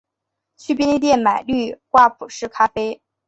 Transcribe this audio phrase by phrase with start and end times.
[0.57, 2.99] 去便利商店买滤掛式咖啡